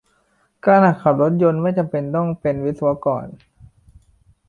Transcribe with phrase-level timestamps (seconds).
[0.65, 3.25] การหัดขับรถยนต์ ไม่จำเป็นต้องเป็นวิศกร